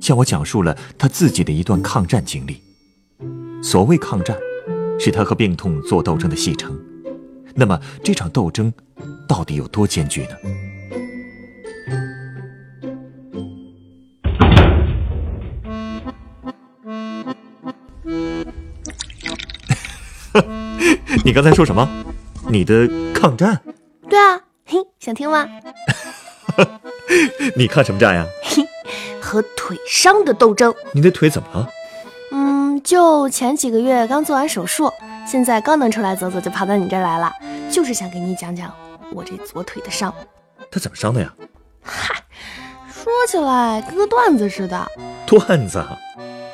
[0.00, 2.62] 向我讲述了他自己的一段抗战经历。
[3.62, 4.36] 所谓抗战，
[4.98, 6.78] 是他和病痛做斗争的戏称。
[7.54, 8.72] 那么这场斗争
[9.28, 10.30] 到底有多艰巨呢？
[21.24, 21.88] 你刚才说什么？
[22.48, 23.60] 你的抗战？
[24.08, 25.46] 对啊，嘿，想听吗？
[27.56, 28.26] 你抗什么战呀？
[29.30, 30.74] 和腿伤的斗争。
[30.92, 31.68] 你的腿怎么了？
[32.32, 34.92] 嗯，就前几个月刚做完手术，
[35.24, 37.32] 现在刚能出来走走，就跑到你这儿来了，
[37.70, 38.74] 就是想给你讲讲
[39.12, 40.12] 我这左腿的伤。
[40.70, 41.32] 他怎么伤的呀？
[41.80, 42.14] 嗨，
[42.92, 44.86] 说起来跟个段子似的。
[45.26, 45.84] 段子？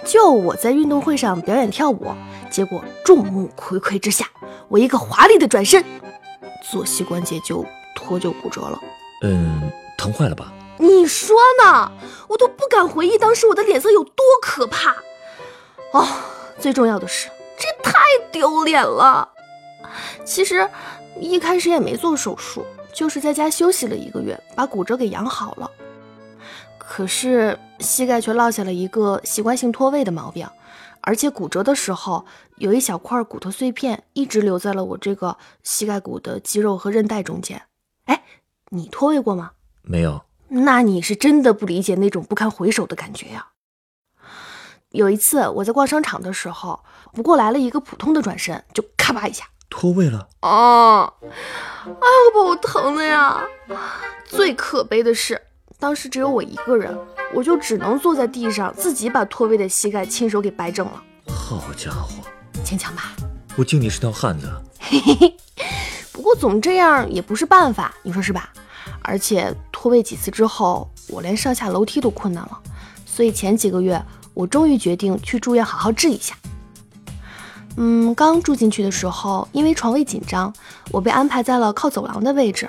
[0.04, 2.12] 就我在运动会上表演跳舞，
[2.50, 4.26] 结果众目睽睽之下，
[4.68, 5.82] 我一个华丽的转身，
[6.70, 8.78] 左膝关节就脱臼骨折了。
[9.22, 10.52] 嗯，疼坏了吧？
[10.78, 11.90] 你说呢？
[12.28, 14.94] 我都不敢回忆当时我的脸色有多可怕。
[15.92, 16.06] 哦，
[16.58, 17.98] 最重要的是，这太
[18.30, 19.28] 丢脸了。
[20.24, 20.68] 其实
[21.18, 25.70] 一开始也没做手术，就是在家休息了一个月，把骨折给养好了。
[26.78, 30.46] 可是膝盖却落下了一个习惯性脱位的毛病，
[31.00, 32.24] 而且骨折的时候
[32.56, 37.62] 有一小块骨头碎片一直留在了我这个膝盖骨的肌肉和韧带中间。
[38.04, 38.22] 哎，
[38.70, 39.52] 你脱位过吗？
[39.82, 40.20] 没有。
[40.48, 43.48] 那你是真的不理解那种不堪回首的感觉呀。
[44.90, 50.28] 有一次我在逛商场的时候，不过来了一个普通的转身，就咔吧一下脱位了。
[50.42, 51.12] 哦！
[51.22, 51.28] 哎
[51.84, 53.44] 呦，把我疼的呀！
[54.24, 55.40] 最可悲的是，
[55.78, 56.96] 当时只有我一个人，
[57.34, 61.02] 我就只能坐在地上，自己把脱位的膝盖亲手给掰正了。
[61.26, 62.22] 好家伙，
[62.64, 63.12] 坚强吧？
[63.56, 64.48] 我敬你是条汉子。
[64.78, 65.36] 嘿嘿嘿。
[66.12, 68.50] 不过总这样也不是办法，你说是吧？
[69.02, 69.52] 而且
[69.86, 72.58] 脱位几次之后，我连上下楼梯都困难了，
[73.04, 74.04] 所以前几个月
[74.34, 76.34] 我终于决定去住院好好治一下。
[77.76, 80.52] 嗯，刚住进去的时候，因为床位紧张，
[80.90, 82.68] 我被安排在了靠走廊的位置。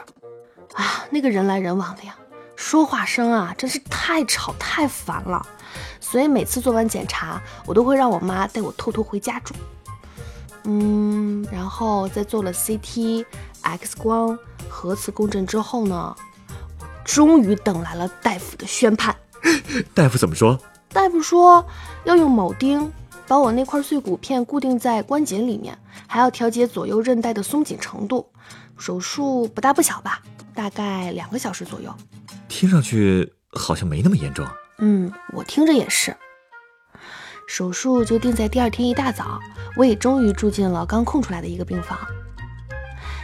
[0.76, 2.16] 啊，那个人来人往的呀，
[2.56, 5.44] 说话声啊，真是太吵太烦了。
[6.00, 9.56] 所以每次做完检查，我都会让我妈带我偷偷回家住。
[10.66, 13.26] 嗯，然后在做了 CT、
[13.64, 14.38] X 光、
[14.70, 16.16] 核磁共振之后呢，
[17.08, 19.16] 终于等来了大夫的宣判。
[19.96, 20.60] 大夫怎么说？
[20.90, 21.66] 大夫说
[22.04, 22.92] 要用铆钉
[23.28, 28.30] 把我那块碎骨片固定在关节里面，还要调节左右韧带的松紧程度。
[28.78, 30.22] 手术不大不小吧，
[30.54, 31.92] 大概两个小时左右。
[32.48, 34.46] 听上去好像没那么严重。
[34.80, 36.16] 嗯，我听着也是。
[37.48, 39.40] 手术就定在第二天一大早，
[39.78, 41.98] 我也终于住进了刚空出来的一个病房。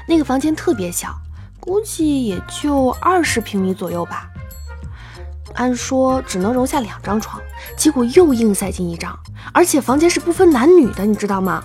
[0.07, 1.13] 那个房间特别小，
[1.63, 4.29] 估计也就二十平米左右吧。
[5.55, 7.41] 按说只能容下两张床，
[7.77, 9.17] 结果又硬塞进一张，
[9.53, 11.63] 而且房间是不分男女的，你知道吗？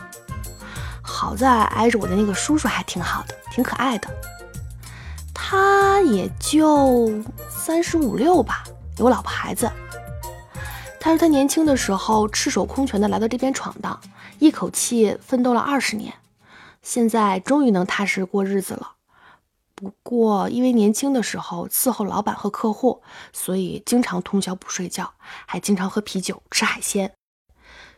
[1.03, 4.09] 好在挨着我的那个叔叔还挺好的，挺可爱的。
[5.35, 7.11] 他也就
[7.49, 8.63] 三十五六吧，
[8.99, 9.69] 有老婆孩子。
[11.01, 13.99] 他说他年轻的时候赤手空拳的来到这边闯荡，
[14.39, 16.15] 一口气奋斗了二十年，
[16.83, 18.93] 现在终于能踏实过日子了。
[19.79, 23.01] 不过因为年轻的时候伺候老板和客户，
[23.33, 25.15] 所以经常通宵不睡觉，
[25.47, 27.15] 还经常喝啤酒吃海鲜。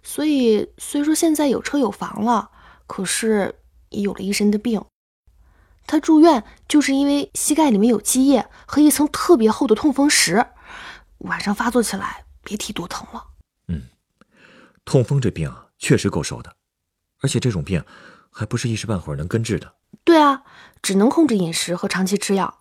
[0.02, 2.50] 所以虽说现在有车有房了，
[2.86, 3.54] 可是
[3.88, 4.84] 也有了一身的病。
[5.86, 10.48] 他住院就是因为膝盖里面有积液和一层特别厚的痛风石，
[11.20, 12.26] 晚上发作起来。
[12.42, 13.24] 别提多疼了。
[13.68, 13.84] 嗯，
[14.84, 16.54] 痛风这病啊，确实够受的，
[17.22, 17.82] 而且这种病
[18.30, 19.74] 还不是一时半会儿能根治的。
[20.04, 20.42] 对啊，
[20.82, 22.58] 只能控制饮食和长期吃药。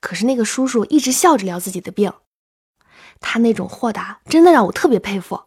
[0.00, 2.12] 可是那个叔叔一直笑着聊自己的病，
[3.20, 5.44] 他那种豁达真的让我特别佩服。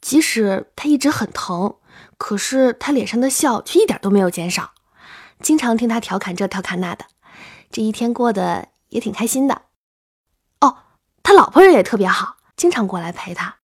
[0.00, 1.76] 即使他一直很疼，
[2.18, 4.72] 可是他脸上的笑却一点都没有减少。
[5.40, 7.06] 经常听他调侃这调侃那的，
[7.70, 9.62] 这一天过得也挺开心的。
[10.60, 10.78] 哦，
[11.22, 12.36] 他老婆人也特别好。
[12.56, 13.56] 经常过来陪他，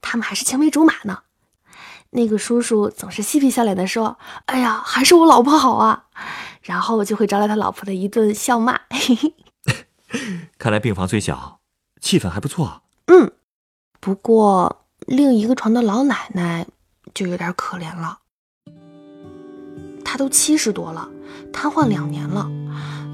[0.00, 1.22] 他们还是青梅竹马呢。
[2.12, 6.06] 那个叔叔总是嬉皮笑脸的说：“哎呀，还是我老婆好啊。”
[6.62, 8.78] 然后就会招来他老婆的一顿笑骂。
[10.58, 11.60] 看来病房虽小，
[12.00, 12.82] 气氛还不错。
[13.06, 13.32] 嗯，
[14.00, 16.66] 不过另一个床的老奶奶
[17.14, 18.18] 就有点可怜了。
[20.04, 21.08] 她都七十多了，
[21.52, 22.50] 瘫痪两年了，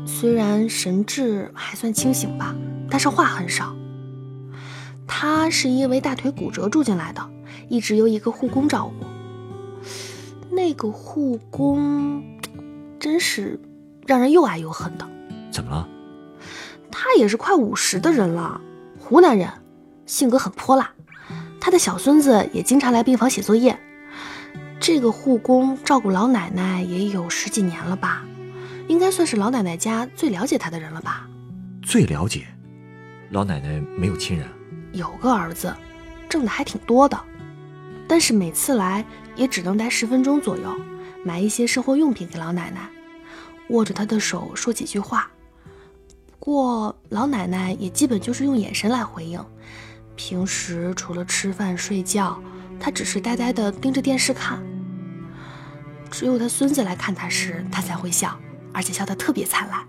[0.07, 2.55] 虽然神志还算清醒吧，
[2.91, 3.77] 但是话很少。
[5.07, 7.31] 她是因为大腿骨折住进来的，
[7.69, 9.07] 一直由一个护工照顾。
[10.51, 12.23] 那个护工
[12.99, 13.59] 真是
[14.07, 15.09] 让人又爱又恨的。
[15.51, 15.89] 怎么了？
[16.91, 18.61] 他也是快五十的人了，
[18.99, 19.51] 湖南人，
[20.07, 20.91] 性格很泼辣。
[21.61, 23.79] 他的小孙子也经常来病房写作业。
[24.79, 28.25] 这个护工照顾老奶奶也有十几年了吧，
[28.89, 31.27] 应该算是老奶奶家最了解他的人了吧。
[31.83, 32.47] 最了解，
[33.31, 34.47] 老奶奶没有亲人？
[34.93, 35.75] 有个儿子，
[36.29, 37.19] 挣的还挺多的，
[38.09, 39.05] 但是每次来
[39.35, 40.77] 也只能待十分钟左右，
[41.25, 42.89] 买一些生活用品给老奶奶，
[43.71, 45.31] 握着她的手说几句话。
[46.39, 49.45] 不过老奶奶也基本就是用眼神来回应，
[50.15, 52.41] 平时除了吃饭睡觉，
[52.79, 54.63] 她只是呆呆的盯着电视看。
[56.09, 58.39] 只有她孙子来看她时，她才会笑，
[58.73, 59.81] 而且笑得特别灿烂。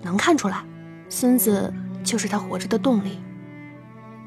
[0.00, 0.64] 能看出来，
[1.08, 1.72] 孙子
[2.04, 3.18] 就是她活着的动力。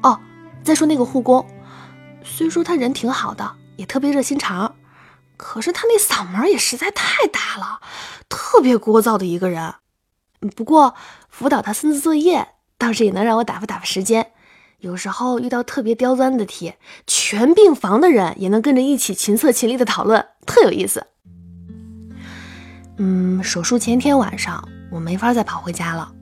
[0.02, 0.20] 哦，
[0.62, 1.44] 再说那个护工，
[2.28, 4.74] 虽说他人挺好的，也特别热心肠，
[5.38, 7.80] 可是他那嗓门也实在太大了，
[8.28, 9.74] 特别聒噪的一个人。
[10.54, 10.94] 不过
[11.30, 14.32] 辅导他孙子作业倒是也能让我打发打发时间。
[14.80, 16.74] 有时候遇到特别刁钻的题，
[17.06, 21.06] 全病房的人也能跟着一起群策群力的讨论，特有意思。
[22.98, 26.12] 嗯，手术前一天晚上我没法再跑回家了，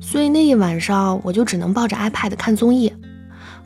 [0.00, 2.94] 所以那一晚上我就只能抱着 iPad 看综艺，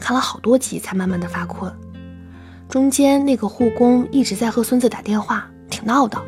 [0.01, 1.73] 看了好多集才慢慢的发困。
[2.69, 6.21] 中间那个护工一直在和孙子打电话，挺闹的。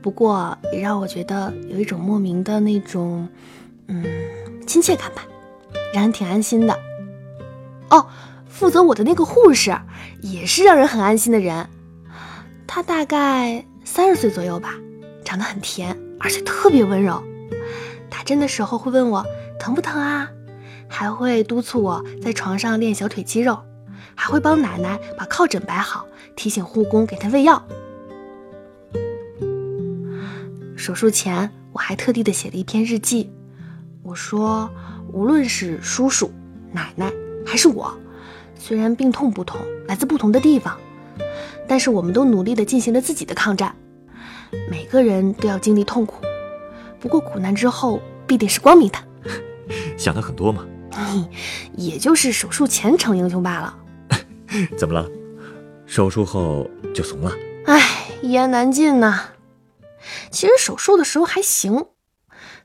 [0.00, 3.28] 不过也让我觉得有一种莫名的那种，
[3.88, 4.04] 嗯，
[4.66, 5.22] 亲切感吧，
[5.92, 6.78] 让人挺安心的。
[7.90, 8.06] 哦，
[8.48, 9.76] 负责我的那个护士
[10.22, 11.68] 也是让人很安心的人，
[12.66, 14.74] 她大概三十岁左右吧，
[15.24, 17.22] 长得很甜，而且特别温柔。
[18.08, 19.24] 打针的时候会问我
[19.58, 20.30] 疼不疼啊，
[20.90, 23.58] 还会督促我在床上练小腿肌肉，
[24.14, 26.04] 还会帮奶奶把靠枕摆好，
[26.34, 27.62] 提醒护工给她喂药。
[30.76, 33.30] 手术前，我还特地的写了一篇日记。
[34.02, 34.68] 我说，
[35.12, 36.30] 无论是叔叔、
[36.72, 37.12] 奶奶
[37.46, 37.96] 还是我，
[38.58, 40.76] 虽然病痛不同，来自不同的地方，
[41.68, 43.74] 但是我们都努力的进行了自己的抗战。
[44.68, 46.24] 每个人都要经历痛苦，
[46.98, 48.98] 不过苦难之后必定是光明的。
[49.96, 50.64] 想的很多嘛，
[51.76, 53.78] 也就是手术前逞英雄罢了。
[54.78, 55.08] 怎么了？
[55.86, 57.32] 手术后就怂了？
[57.66, 57.80] 唉，
[58.22, 59.28] 一言难尽呐。
[60.30, 61.86] 其实手术的时候还行，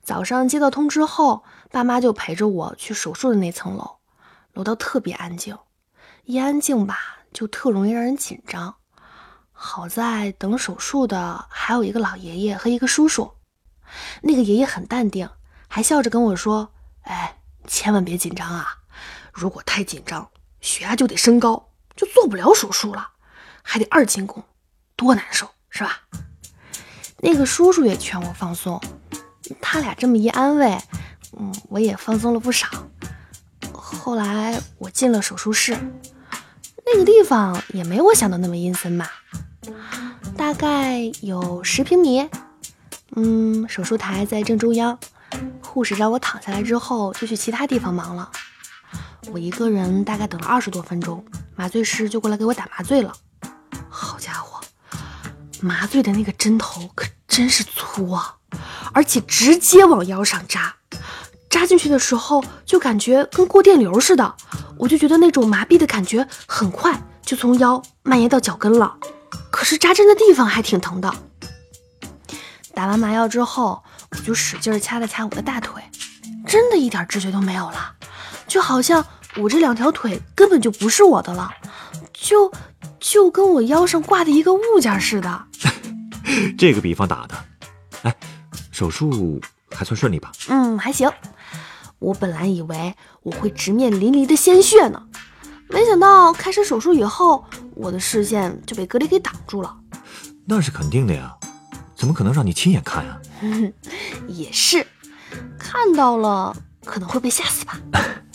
[0.01, 3.98] 早上接到通知后，爸妈就陪着我去手术的那层楼。
[4.54, 5.57] 楼道特别安静，
[6.24, 6.98] 一安静吧，
[7.33, 8.75] 就特容易让人紧张。
[9.51, 13.31] 好在等手术的还有一个老爷爷和一个叔叔，
[14.22, 15.30] 那个爷爷很淡定，
[15.68, 16.69] 还笑着跟我说
[17.04, 18.77] ：“哎，千万别紧张啊！
[19.31, 20.29] 如果太紧张，
[20.62, 23.09] 血压就得升高，就做不了手术了，
[23.62, 24.44] 还得二进宫，
[24.95, 26.01] 多难受，是吧？”
[27.19, 28.79] 那个叔叔也劝我放松，
[29.62, 30.77] 他俩这么一安慰，
[31.38, 32.67] 嗯，我也放松了不少。
[33.71, 35.77] 后来我进了手术室，
[36.85, 39.12] 那个地方也没我想的那么阴森吧，
[40.38, 42.29] 大概有十平米。
[43.15, 45.00] 嗯，手术台在正中央，
[45.75, 48.32] 护士让我躺下来之后就去其他地方忙了。
[49.27, 53.13] 我一个人大概等了二十多分钟，麻醉师就过来给我打麻醉了。
[53.89, 54.62] 好家伙！
[55.60, 58.38] 麻醉的那个针头可真是粗啊，
[58.94, 60.74] 而且直接往腰上扎，
[61.50, 64.34] 扎进去的时候就感觉跟过电流似的，
[64.77, 68.96] 我就觉得那种麻痹的感觉很快就从腰蔓延到脚跟了。
[69.51, 71.13] 可是扎针的地方还挺疼的。
[72.74, 73.84] 打完麻药之后，
[74.17, 75.81] 我就使劲掐了掐我的大腿，
[76.48, 77.93] 真的一点知觉都没有了，
[78.48, 79.05] 就好像
[79.38, 81.51] 我这两条腿根本就不是我的了，
[82.13, 82.51] 就。
[82.98, 85.45] 就跟我腰上挂的一个物件似的，
[86.57, 87.36] 这个比方打的，
[88.01, 88.15] 哎，
[88.72, 90.31] 手术还算顺利吧？
[90.48, 91.07] 嗯，还行。
[92.00, 95.03] 我本来以为我会直面淋漓的鲜血呢，
[95.69, 97.45] 没想到开始手术以后，
[97.75, 99.77] 我的视线就被隔离给挡住了。
[100.48, 101.31] 那是肯定的呀，
[102.05, 103.19] 怎么可能让你亲眼看呀？
[104.29, 104.85] 也是，
[105.57, 107.79] 看到了可能会被吓死吧。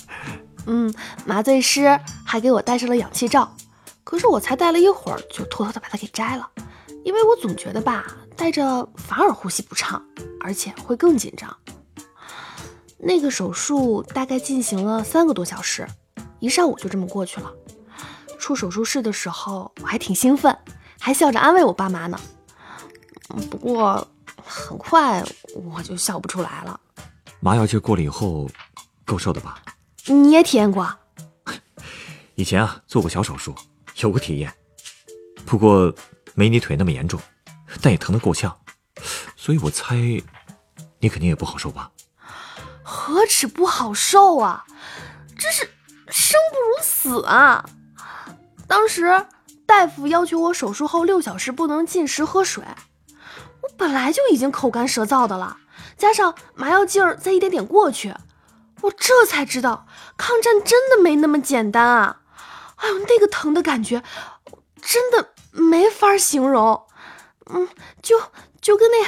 [0.67, 0.93] 嗯，
[1.25, 3.55] 麻醉师还给我戴上了氧气罩。
[4.03, 6.51] 可是我才戴了一会儿，就偷偷的把它给摘了，
[7.05, 8.05] 因为我总觉得吧，
[8.37, 10.03] 戴着反而呼吸不畅，
[10.41, 11.57] 而且会更紧张。
[12.99, 15.87] 那个手术大概进行了三个多小时，
[16.41, 17.49] 一上午就这么过去了。
[18.37, 20.59] 出手术室的时候，我还挺兴奋，
[20.99, 22.19] 还笑着安慰我爸妈呢。
[23.51, 24.07] 不过
[24.45, 25.23] 很快
[25.55, 26.81] 我就笑不出来了。
[27.41, 28.49] 麻药劲过了以后，
[29.05, 29.63] 够受的吧？
[30.07, 30.93] 你也体验过？
[32.35, 33.55] 以前啊，做过小手术，
[33.97, 34.53] 有过体验。
[35.45, 35.93] 不过
[36.35, 37.21] 没你腿那么严重，
[37.81, 38.57] 但也疼得够呛。
[39.37, 39.97] 所以我猜，
[40.99, 41.91] 你肯定也不好受吧？
[42.83, 44.65] 何止不好受啊，
[45.39, 45.69] 这是
[46.09, 47.65] 生不如死啊！
[48.67, 49.27] 当时
[49.67, 52.90] 大夫要求我手术后六小时不能进食喝水，我
[53.77, 55.57] 本来就已经口干舌燥的了，
[55.97, 58.15] 加上麻药劲儿再一点点过去，
[58.83, 59.87] 我这才知道
[60.17, 62.19] 抗战真的没那么简单啊！
[62.77, 64.03] 哎呦，那个疼的感觉，
[64.81, 66.87] 真的没法形容，
[67.47, 67.69] 嗯，
[68.03, 68.21] 就
[68.61, 69.07] 就跟那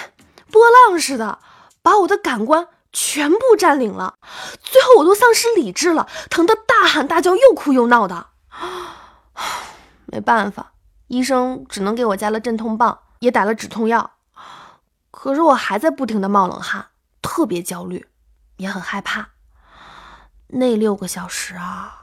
[0.50, 1.38] 波浪似的，
[1.82, 4.14] 把我的感官全部占领了，
[4.62, 8.26] 最后我都丧失理智了，疼得大喊大叫，又哭又闹的。
[10.06, 10.72] 没办法，
[11.08, 14.10] 医生只能给我加了镇痛棒，也打了止痛药。
[15.12, 16.86] 可是我还在不停的冒冷汗，
[17.20, 18.06] 特别焦虑，
[18.56, 19.28] 也很害怕。
[20.48, 21.96] 那六个小时啊，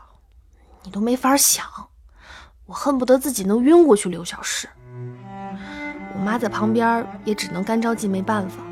[0.83, 1.65] 你都没法想，
[2.67, 4.69] 我恨不得自己能晕过去六小时。
[6.13, 8.63] 我妈在旁边也只能干着急，没办法，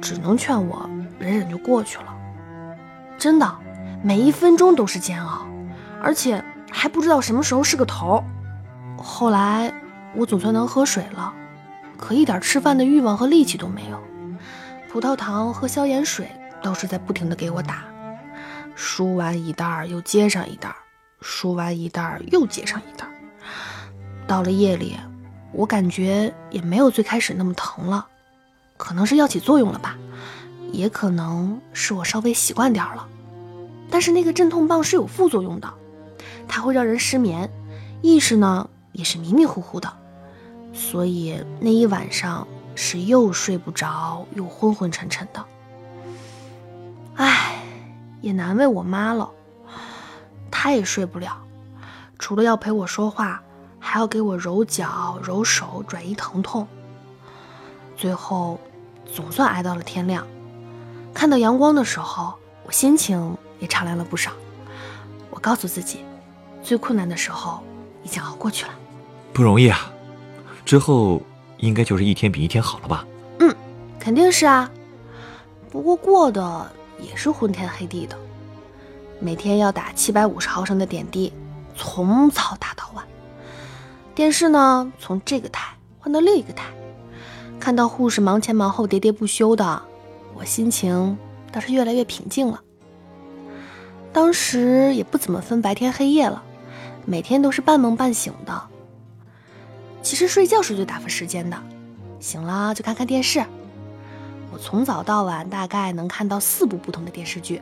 [0.00, 2.16] 只能劝我忍忍就过去了。
[3.18, 3.58] 真的，
[4.02, 5.46] 每一分钟都是煎熬，
[6.00, 8.22] 而且还不知道什么时候是个头。
[8.96, 9.72] 后来
[10.14, 11.34] 我总算能喝水了，
[11.98, 14.00] 可一点吃饭的欲望和力气都没有。
[14.90, 16.30] 葡萄糖和消炎水
[16.62, 17.84] 都是在不停的给我打，
[18.74, 20.74] 输完一袋又接上一袋，
[21.20, 23.06] 输完一袋又接上一袋。
[24.26, 24.96] 到了夜里，
[25.52, 28.06] 我感觉也没有最开始那么疼了，
[28.76, 29.96] 可能是药起作用了吧，
[30.72, 33.06] 也可能是我稍微习惯点了。
[33.90, 35.72] 但是那个镇痛棒是有副作用的，
[36.48, 37.50] 它会让人失眠，
[38.02, 38.68] 意识呢。
[38.92, 39.94] 也是迷迷糊糊的，
[40.76, 45.44] 所以那一晚上是又睡不着，又昏昏沉沉的。
[47.16, 47.56] 唉，
[48.20, 49.28] 也难为我妈了，
[50.50, 51.38] 她也睡不了，
[52.18, 53.42] 除了要陪我说话，
[53.80, 56.68] 还要给我揉脚、揉手，转移疼痛。
[57.96, 58.60] 最后，
[59.10, 60.26] 总算挨到了天亮。
[61.14, 64.32] 看到阳光的时候，我心情也敞亮了不少。
[65.30, 66.04] 我告诉自己，
[66.62, 67.62] 最困难的时候
[68.02, 68.72] 已经熬过去了。
[69.32, 69.90] 不容易啊，
[70.66, 71.22] 之后
[71.58, 73.06] 应该就是一天比一天好了吧？
[73.38, 73.54] 嗯，
[74.00, 74.68] 肯定是啊。
[75.70, 78.18] 不过过的也是昏天黑地的，
[79.20, 81.32] 每天要打七百五十毫升的点滴，
[81.76, 83.06] 从早打到晚。
[84.12, 86.64] 电视呢，从这个台换到另一个台，
[87.60, 89.82] 看到护士忙前忙后、喋喋不休的，
[90.34, 91.16] 我心情
[91.52, 92.60] 倒是越来越平静了。
[94.12, 96.42] 当时也不怎么分白天黑夜了，
[97.04, 98.62] 每天都是半梦半醒的。
[100.06, 101.60] 其实睡觉是最打发时间的，
[102.20, 103.44] 醒了就看看电视。
[104.52, 107.60] 我从早到晚大概能看到四部不同的电视剧，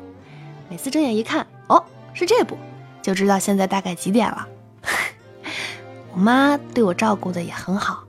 [0.68, 1.82] 每次睁眼一看，哦，
[2.12, 2.58] 是这部，
[3.00, 4.46] 就知道现在大概几点了。
[6.12, 8.04] 我妈对我照顾的也很好，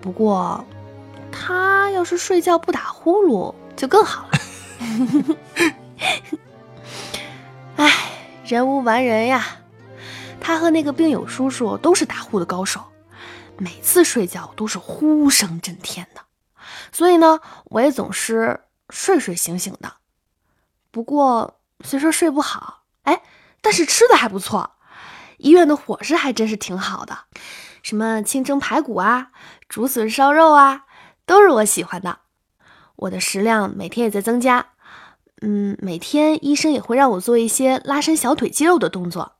[0.00, 0.64] 不过
[1.30, 5.36] 她要是睡觉不打呼噜就更好了。
[7.76, 7.92] 哎，
[8.44, 9.46] 人无完人呀，
[10.40, 12.80] 她和那个病友叔叔都是打呼的高手。
[13.60, 16.22] 每次睡觉都是呼声震天的，
[16.92, 19.96] 所以呢，我也总是睡睡醒醒的。
[20.90, 23.22] 不过虽说睡不好，哎，
[23.60, 24.76] 但是吃的还不错。
[25.36, 27.24] 医院的伙食还真是挺好的，
[27.82, 29.30] 什么清蒸排骨啊、
[29.68, 30.86] 竹笋烧肉啊，
[31.26, 32.20] 都是我喜欢的。
[32.96, 34.70] 我的食量每天也在增加，
[35.42, 39.36] 嗯，每天医生也会让我做一些拉伸小腿肌肉的动作，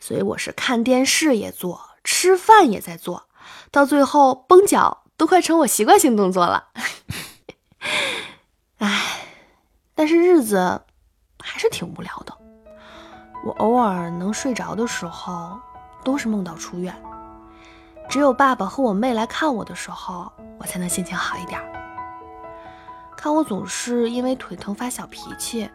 [0.00, 3.27] 所以我是看电视也做，吃饭也在做。
[3.70, 6.68] 到最后，绷脚都快成我习惯性动作了。
[8.78, 9.26] 唉，
[9.94, 10.82] 但是日子
[11.38, 12.36] 还是挺无聊的。
[13.44, 15.58] 我偶尔能睡着的时候，
[16.02, 16.94] 都是梦到出院。
[18.08, 21.60] 只有爸爸和我妹来看我的时候，我才能心情好一点。
[23.16, 25.68] 看我总是因为腿疼发小脾气，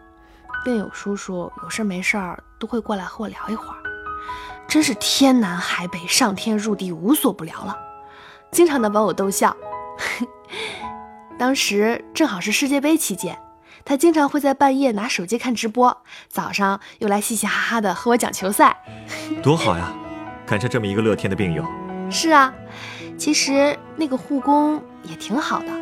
[0.64, 3.76] 病友叔叔有事没事儿都会过来和我聊一会儿。
[4.66, 7.76] 真是天南海北、上天入地，无所不聊了，
[8.54, 9.54] 经常的把我逗笑。
[11.36, 13.36] 当时正好是世界杯期间，
[13.84, 15.96] 他经常会在半夜拿手机看直播，
[16.28, 18.76] 早上又来嘻嘻哈哈的和我讲球赛，
[19.42, 19.92] 多好呀！
[20.46, 21.64] 赶上这么一个乐天的病友。
[22.08, 22.54] 是啊，
[23.18, 25.72] 其实那个护工也挺好的，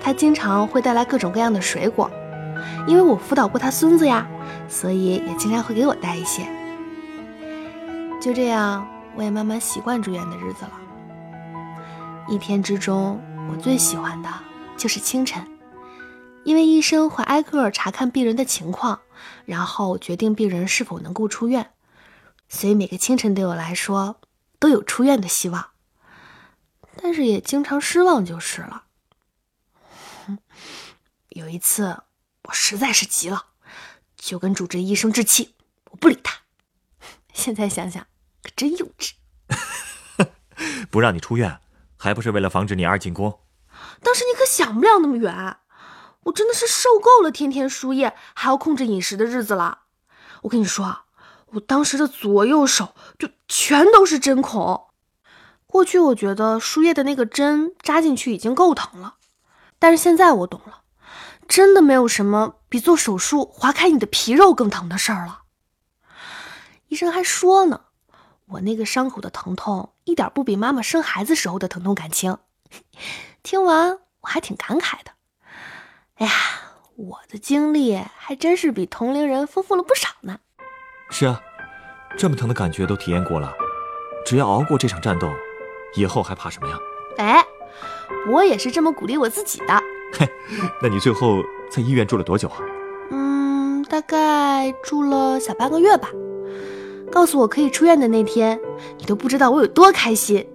[0.00, 2.10] 他经常会带来各种各样的水果，
[2.86, 4.26] 因为我辅导过他孙子呀，
[4.66, 6.46] 所以也经常会给我带一些。
[8.18, 10.70] 就这样，我也慢慢习惯住院的日子了。
[12.30, 13.18] 一天之中，
[13.50, 14.28] 我最喜欢的
[14.76, 15.42] 就是清晨，
[16.44, 19.00] 因为医生会挨个查看病人的情况，
[19.46, 21.72] 然后决定病人是否能够出院，
[22.50, 24.20] 所以每个清晨对我来说
[24.58, 25.70] 都有出院的希望。
[27.00, 28.84] 但是也经常失望就是了。
[31.30, 32.02] 有一次，
[32.42, 33.46] 我实在是急了，
[34.16, 35.54] 就跟主治医生置气，
[35.92, 36.40] 我不理他。
[37.32, 38.06] 现在想想，
[38.42, 39.12] 可真幼稚。
[40.90, 41.58] 不让你出院，
[41.98, 43.40] 还不是为了防止你二进宫？
[44.02, 45.58] 当时你可想不了那么远，
[46.24, 49.80] 我真的是受够了天天输液还要控制饮食的日子了。
[50.42, 51.00] 我跟你说，
[51.46, 54.86] 我当时的左右手就全都是针孔。
[55.66, 59.16] 过去我觉得输液的那个针扎进去已经够疼了，
[59.78, 60.82] 但是现在我懂了，
[61.46, 65.42] 真的没有什么比做手术划开你的皮肉更疼的事儿了。
[66.88, 67.82] 医生还说呢，
[68.50, 72.38] 我那个伤口的疼痛一点不比妈妈生孩子时候的疼痛感轻。
[73.42, 75.12] 听完我还挺感慨的。
[76.16, 76.32] 哎呀，
[76.96, 80.38] 我的经历还真是比同龄人丰富了不少呢。
[81.10, 81.40] 是啊，
[82.16, 83.54] 这么疼的感觉都体验过了，
[84.26, 85.30] 只要熬过这场战斗。
[85.94, 86.76] 以后还怕什么呀？
[87.16, 87.44] 哎，
[88.30, 89.82] 我也是这么鼓励我自己的。
[90.12, 90.28] 嘿，
[90.82, 92.58] 那你最后在医院住了多久啊？
[93.10, 96.10] 嗯，大概住了小半个月吧。
[97.10, 98.58] 告诉我可以出院的那天，
[98.98, 100.46] 你都不知道我有多开心。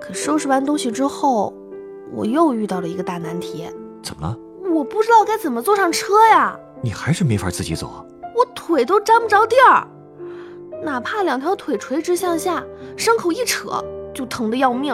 [0.00, 1.54] 可收拾完东西之后，
[2.12, 3.66] 我又遇到了一个大难题。
[4.02, 4.36] 怎么了？
[4.70, 6.58] 我不知道该怎么坐上车呀。
[6.82, 8.06] 你还是没法自己走？
[8.36, 9.86] 我腿都沾不着地儿，
[10.82, 12.64] 哪怕两条腿垂直向下，
[12.96, 13.82] 伤口一扯。
[14.12, 14.92] 就疼得要命，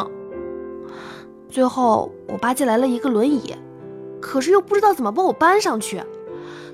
[1.48, 3.56] 最后我爸借来了一个轮椅，
[4.20, 6.02] 可是又不知道怎么帮我搬上去，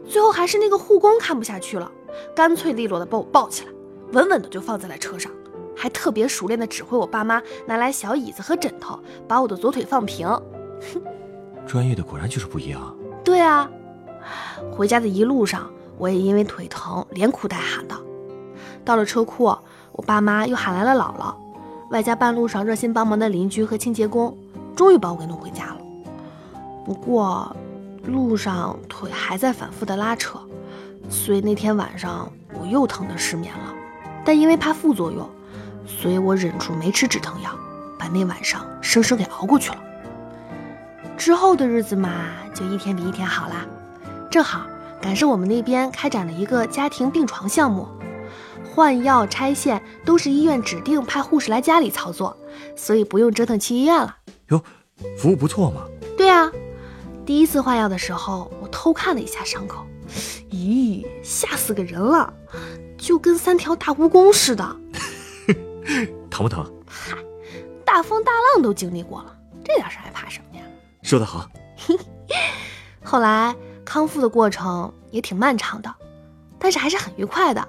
[0.08, 1.90] 最后还是那个护工看不下去了，
[2.34, 3.70] 干脆利落的把我抱起来，
[4.12, 5.32] 稳稳的就放在了车上，
[5.76, 10.28] 还特别熟练的指挥我爸妈拿来小椅子和枕头，把我的左腿放平。
[11.66, 12.94] 专业的果然就是不一样。
[13.24, 13.70] 对啊，
[14.70, 17.96] 回家的一路上，我也因为腿疼连哭带喊的。
[18.84, 19.44] 到了车库，
[19.92, 21.34] 我爸妈又喊来了姥姥。
[21.90, 24.36] 外加半路上热心帮忙的邻居和清洁工，
[24.74, 25.78] 终于把我给弄回家了。
[26.84, 27.54] 不过，
[28.04, 30.40] 路上腿还在反复的拉扯，
[31.08, 33.74] 所以那天晚上我又疼得失眠了。
[34.24, 35.28] 但因为怕副作用，
[35.86, 37.50] 所以我忍住没吃止疼药，
[37.98, 39.78] 把那晚上生生给熬过去了。
[41.16, 42.10] 之后的日子嘛，
[42.54, 43.66] 就一天比一天好啦。
[44.30, 44.66] 正好
[45.00, 47.86] 赶上我们那边开展了一个家庭病床项目。
[48.74, 52.34] 换药、拆线都是医院指定派护士来家里操作，
[52.74, 54.16] 所以不用折腾去医院了。
[54.48, 54.62] 哟，
[55.18, 55.82] 服务不错嘛。
[56.16, 56.50] 对啊，
[57.26, 59.84] 第一次换药的时候，我偷看了一下伤口，
[60.50, 62.32] 咦，吓死个人了，
[63.02, 64.64] 就跟三条大蜈蚣似的。
[66.30, 66.64] 疼不疼？
[66.88, 67.16] 嗨，
[67.84, 70.62] 大风大浪都经历过了，这点事还怕什么呀？
[71.02, 71.50] 说得好。
[73.02, 75.92] 后来康复的过程也挺漫长的，
[76.60, 77.68] 但是还是很愉快的。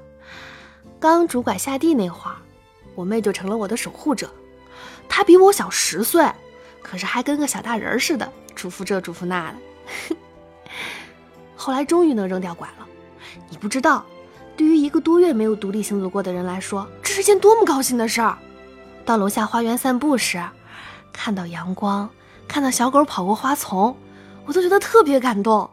[1.00, 2.38] 刚拄拐下地那会儿，
[2.94, 4.30] 我妹就成了我的守护者。
[5.10, 6.32] 她比我小十岁，
[6.84, 9.58] 可是还跟个小大人似的，嘱咐这嘱咐那的。
[11.58, 12.88] 后来终于能扔掉拐了。
[13.50, 14.06] 你不知道，
[14.56, 18.38] 对于一个多月没有独立行走过的人来说，这是件多么高兴的事儿。
[19.06, 20.44] 到楼下花园散步时，
[21.12, 22.10] 看到阳光，
[22.48, 23.98] 看到小狗跑过花丛，
[24.46, 25.70] 我都觉得特别感动，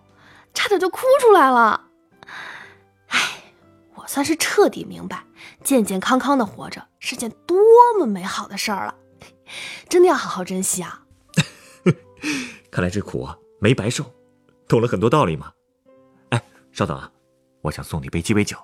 [0.55, 1.89] 差点就哭出来了。
[4.07, 5.23] 算是彻底明白，
[5.63, 7.57] 健健康康的活着是件多
[7.97, 8.95] 么美好的事儿了，
[9.89, 11.01] 真的要好好珍惜啊！
[12.73, 14.05] 看来这苦啊没白受，
[14.67, 15.53] 懂了很多道理嘛。
[16.31, 17.09] 哎，稍等啊，
[17.63, 18.57] 我想送你杯鸡尾酒。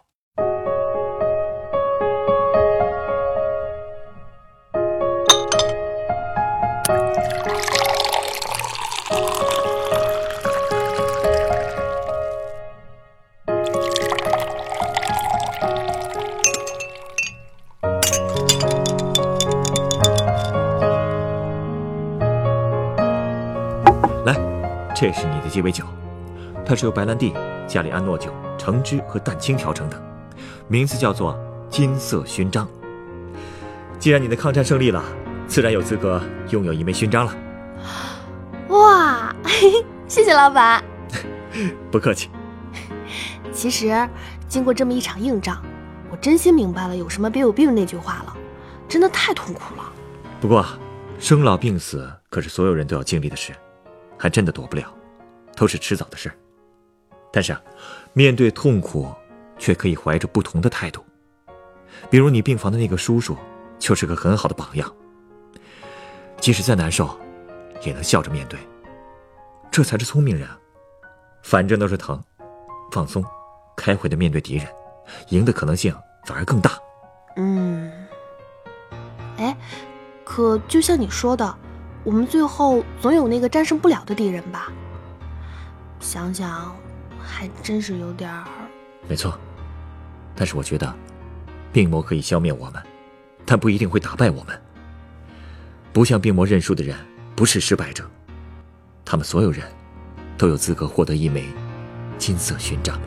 [24.98, 25.84] 这是你的鸡尾酒，
[26.64, 27.34] 它是由白兰地、
[27.68, 30.02] 加里安诺酒、橙汁和蛋清调成的，
[30.68, 32.66] 名字叫做“金色勋章”。
[34.00, 35.04] 既然你的抗战胜利了，
[35.46, 37.36] 自然有资格拥有一枚勋章了。
[38.68, 39.36] 哇，
[40.08, 40.82] 谢谢老板。
[41.92, 42.30] 不客气。
[43.52, 44.08] 其实，
[44.48, 45.60] 经过这么一场硬仗，
[46.10, 48.34] 我真心明白了“有什么别有病”那句话了，
[48.88, 49.92] 真的太痛苦了。
[50.40, 50.64] 不过，
[51.18, 53.52] 生老病死可是所有人都要经历的事。
[54.18, 54.92] 还真的躲不了，
[55.54, 56.36] 都是迟早的事儿。
[57.32, 57.56] 但是，
[58.12, 59.12] 面对痛苦，
[59.58, 61.04] 却可以怀着不同的态度。
[62.08, 63.36] 比如你病房的那个叔叔，
[63.78, 64.90] 就是个很好的榜样。
[66.40, 67.18] 即使再难受，
[67.82, 68.58] 也能笑着面对，
[69.70, 70.58] 这才是聪明人啊。
[71.42, 72.22] 反正都是疼，
[72.92, 73.24] 放松，
[73.76, 74.66] 开会的面对敌人，
[75.28, 76.72] 赢的可能性反而更大。
[77.36, 77.90] 嗯，
[79.38, 79.56] 哎，
[80.24, 81.58] 可就像你说的，
[82.06, 84.70] 我们最后总有那个战胜不了的敌人吧？
[85.98, 86.72] 想想，
[87.18, 88.44] 还真是有点儿。
[89.08, 89.36] 没错，
[90.36, 90.94] 但是我觉得，
[91.72, 92.80] 病魔可以消灭我们，
[93.44, 94.56] 但不一定会打败我们。
[95.92, 96.96] 不向病魔认输的人，
[97.34, 98.08] 不是失败者，
[99.04, 99.64] 他们所有人。
[100.38, 101.46] 都有资格获得一枚
[102.18, 103.00] 金色勋章。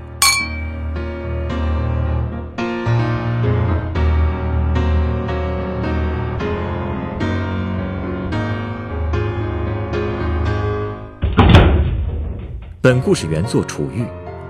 [12.82, 14.04] 本故事原作《楚玉》，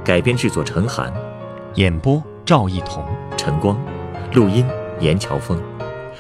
[0.05, 1.11] 改编制作陈寒，
[1.73, 3.03] 演播赵一彤、
[3.35, 3.75] 陈光，
[4.35, 4.63] 录音
[4.99, 5.59] 严乔峰。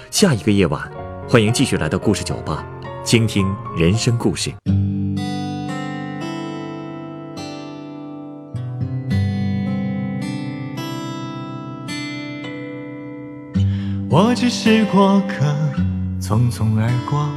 [0.09, 0.81] 下一个夜晚，
[1.27, 2.65] 欢迎继续来到故事酒吧，
[3.03, 4.51] 倾听人生故事。
[14.09, 15.45] 我只是过客，
[16.19, 17.29] 匆匆而过，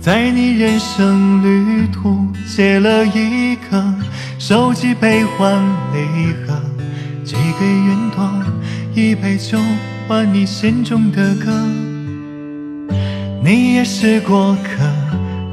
[0.00, 3.94] 在你人生旅途写了一个
[4.38, 6.60] 手机悲欢离合，
[7.24, 8.28] 寄给云朵
[8.94, 9.58] 一杯酒，
[10.06, 11.52] 换你心中的歌。
[13.42, 14.84] 你也是过客，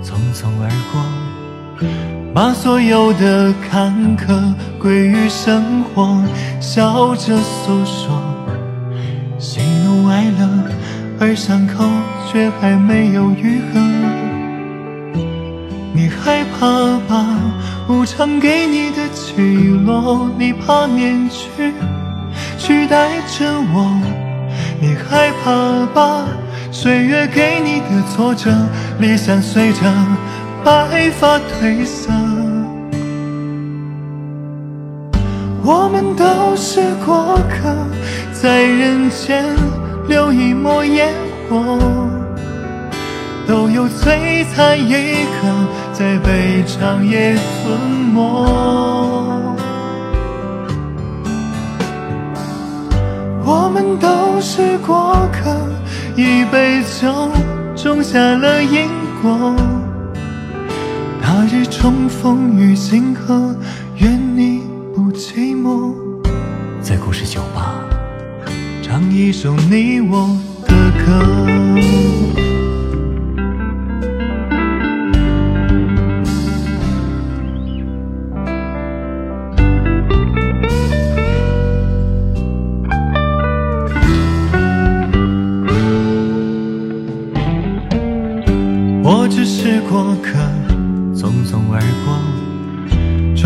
[0.04, 1.86] 匆匆而过，
[2.34, 6.24] 把所有的坎坷归于生活，
[6.60, 8.20] 笑着诉说。
[9.38, 10.48] 喜怒哀乐，
[11.20, 11.84] 而伤口
[12.32, 13.80] 却还没有愈合。
[15.94, 17.38] 你害怕吧
[17.94, 19.36] 无常给你的起
[19.86, 21.72] 落，你怕面具
[22.58, 24.02] 取代着我。
[24.82, 26.26] 你害怕把
[26.72, 28.50] 岁月给你的挫折，
[29.00, 29.80] 理想随着
[30.64, 32.12] 白发褪色。
[35.64, 37.76] 我们都是过客。
[38.34, 39.46] 在人间
[40.10, 41.14] 留一抹烟
[41.50, 41.80] 火，
[43.48, 45.48] 都有璀璨一刻
[45.94, 47.80] 在被长夜吞
[48.14, 48.20] 没。
[53.46, 55.56] 我们都是过客，
[56.16, 57.30] 一杯酒
[57.76, 58.90] 种下了因
[59.22, 59.56] 果。
[61.22, 63.56] 那日重逢于星河，
[63.98, 64.64] 愿你
[64.96, 65.94] 不寂寞。
[66.82, 67.76] 在故事酒吧。
[68.82, 70.74] 唱一首你我的
[71.06, 72.23] 歌。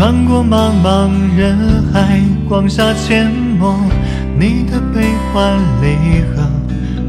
[0.08, 2.18] 穿过茫茫人海，
[2.48, 3.78] 广厦阡陌。
[4.38, 6.48] 你的悲欢离合，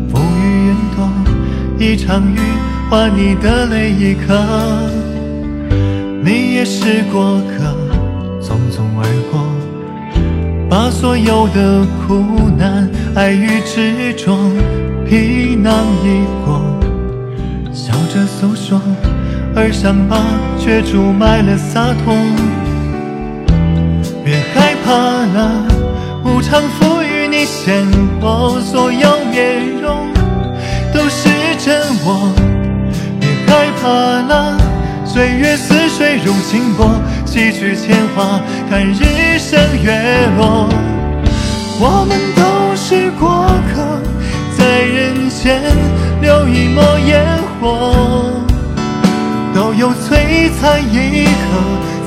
[0.10, 1.10] 浮于云朵，
[1.80, 2.38] 一场雨
[2.90, 4.38] 换你的泪一颗。
[6.22, 7.74] 你也是过客，
[8.42, 9.46] 匆匆而过，
[10.70, 12.86] 把所有的苦难、
[13.16, 14.36] 爱与执着
[15.08, 16.60] 皮囊一过，
[17.72, 18.78] 笑着诉说，
[19.56, 20.18] 而伤疤
[20.58, 22.14] 却注满了洒脱。
[24.90, 25.68] 怕了，
[26.26, 27.28] 无常赋予。
[27.28, 27.86] 你鲜
[28.20, 30.12] 活所有面容
[30.92, 32.34] 都是真我，
[33.20, 34.58] 别害怕了，
[35.06, 36.90] 岁月似水如清波，
[37.24, 39.92] 几曲铅华，看日升月
[40.40, 40.68] 落。
[41.80, 44.02] 我们都是过客，
[44.58, 45.62] 在人间
[46.20, 47.24] 留一抹烟
[47.62, 47.94] 火，
[49.54, 51.30] 都有璀璨一刻，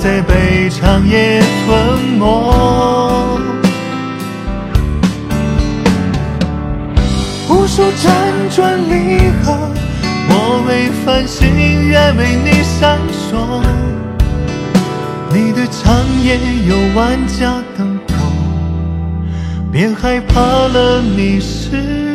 [0.03, 2.25] 在被长夜吞没。
[7.49, 8.11] 无数辗
[8.53, 9.57] 转离合，
[10.29, 11.47] 我为繁星，
[11.89, 12.99] 愿为你闪
[13.31, 13.63] 烁。
[15.33, 16.37] 你的长夜
[16.67, 18.13] 有万家灯火，
[19.71, 22.12] 别害怕了，你是